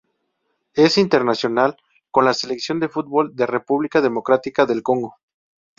Es 0.73 0.97
internacional 0.97 1.77
con 2.09 2.25
la 2.25 2.33
selección 2.33 2.79
de 2.79 2.89
fútbol 2.89 3.35
de 3.35 3.45
República 3.45 4.01
Democrática 4.01 4.65
del 4.65 4.81
Congo. 4.81 5.17